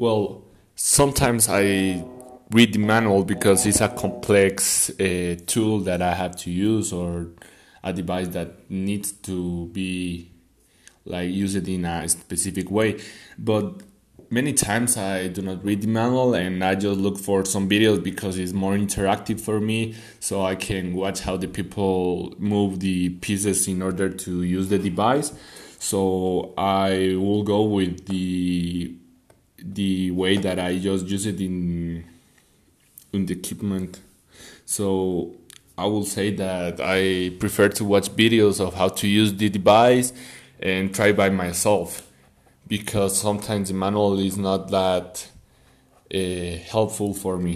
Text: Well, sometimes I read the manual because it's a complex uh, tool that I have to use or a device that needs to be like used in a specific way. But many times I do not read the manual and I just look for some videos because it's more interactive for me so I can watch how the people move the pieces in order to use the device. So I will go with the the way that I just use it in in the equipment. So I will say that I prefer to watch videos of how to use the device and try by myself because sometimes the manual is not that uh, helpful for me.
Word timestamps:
Well, 0.00 0.44
sometimes 0.76 1.50
I 1.50 2.02
read 2.50 2.72
the 2.72 2.78
manual 2.78 3.22
because 3.22 3.66
it's 3.66 3.82
a 3.82 3.88
complex 3.90 4.88
uh, 4.98 5.36
tool 5.46 5.80
that 5.80 6.00
I 6.00 6.14
have 6.14 6.36
to 6.36 6.50
use 6.50 6.90
or 6.90 7.26
a 7.84 7.92
device 7.92 8.28
that 8.28 8.70
needs 8.70 9.12
to 9.12 9.66
be 9.66 10.32
like 11.04 11.28
used 11.28 11.68
in 11.68 11.84
a 11.84 12.08
specific 12.08 12.70
way. 12.70 12.98
But 13.36 13.82
many 14.30 14.54
times 14.54 14.96
I 14.96 15.28
do 15.28 15.42
not 15.42 15.62
read 15.62 15.82
the 15.82 15.88
manual 15.88 16.32
and 16.32 16.64
I 16.64 16.76
just 16.76 16.98
look 16.98 17.18
for 17.18 17.44
some 17.44 17.68
videos 17.68 18.02
because 18.02 18.38
it's 18.38 18.54
more 18.54 18.72
interactive 18.72 19.38
for 19.38 19.60
me 19.60 19.96
so 20.18 20.40
I 20.40 20.54
can 20.54 20.94
watch 20.94 21.20
how 21.20 21.36
the 21.36 21.46
people 21.46 22.34
move 22.38 22.80
the 22.80 23.10
pieces 23.10 23.68
in 23.68 23.82
order 23.82 24.08
to 24.08 24.44
use 24.44 24.70
the 24.70 24.78
device. 24.78 25.34
So 25.78 26.54
I 26.56 27.16
will 27.18 27.42
go 27.42 27.64
with 27.64 28.06
the 28.06 28.96
the 29.80 30.10
way 30.10 30.36
that 30.36 30.58
I 30.58 30.76
just 30.78 31.06
use 31.06 31.24
it 31.24 31.40
in 31.40 32.04
in 33.14 33.26
the 33.26 33.34
equipment. 33.34 34.00
So 34.66 34.84
I 35.76 35.86
will 35.86 36.04
say 36.04 36.26
that 36.44 36.74
I 36.80 37.30
prefer 37.42 37.68
to 37.78 37.84
watch 37.84 38.08
videos 38.24 38.60
of 38.60 38.74
how 38.74 38.88
to 39.00 39.06
use 39.08 39.32
the 39.34 39.48
device 39.48 40.12
and 40.60 40.94
try 40.94 41.12
by 41.12 41.30
myself 41.30 42.06
because 42.68 43.12
sometimes 43.26 43.68
the 43.70 43.74
manual 43.74 44.18
is 44.18 44.36
not 44.36 44.70
that 44.70 45.26
uh, 46.14 46.18
helpful 46.74 47.14
for 47.14 47.38
me. 47.38 47.54